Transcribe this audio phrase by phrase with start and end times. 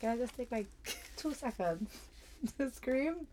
[0.00, 0.66] Can I just take like
[1.18, 1.90] two seconds
[2.58, 3.26] to scream?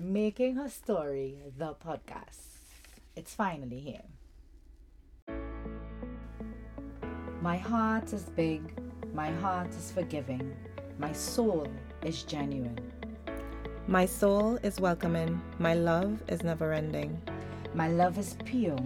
[0.00, 2.40] Making Her Story, the podcast.
[3.14, 5.34] It's finally here.
[7.42, 8.62] My heart is big,
[9.12, 10.56] my heart is forgiving,
[10.98, 11.66] my soul
[12.02, 12.78] is genuine.
[13.86, 17.20] My soul is welcoming, my love is never ending.
[17.74, 18.78] My love is pure,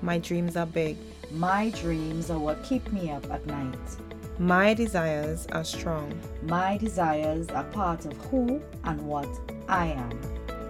[0.00, 0.96] My dreams are big,
[1.32, 4.07] my dreams are what keep me up at night.
[4.38, 6.12] My desires are strong.
[6.42, 9.28] My desires are part of who and what
[9.68, 10.20] I am.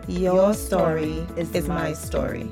[0.09, 2.51] Your, story, is, my story.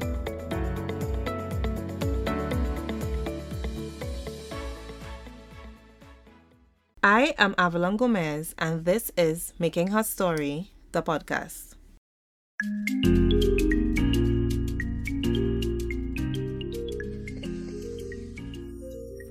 [7.02, 11.76] I am Avalon Gomez, and this is Making Her Story, the podcast.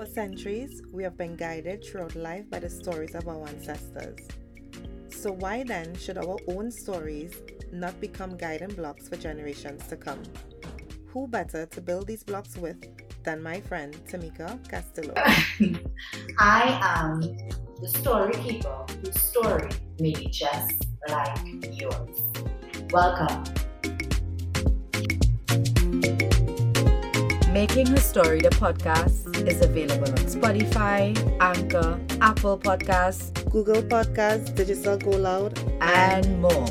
[0.05, 4.19] For centuries, we have been guided throughout life by the stories of our ancestors.
[5.09, 7.33] So, why then should our own stories
[7.71, 10.21] not become guiding blocks for generations to come?
[11.07, 12.77] Who better to build these blocks with
[13.23, 15.15] than my friend Tamika Castillo?
[16.37, 17.21] I am
[17.81, 22.21] the story keeper whose story may be just like yours.
[22.91, 23.54] Welcome.
[27.55, 34.97] Making Her Story, the podcast, is available on Spotify, Anchor, Apple Podcasts, Google Podcasts, Digital
[34.97, 36.67] Go Loud, and more.